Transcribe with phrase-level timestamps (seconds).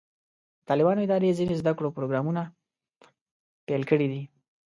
[0.59, 2.41] د طالبانو ادارې ځینې زده کړو پروګرامونه
[3.67, 4.21] پیل کړي دي.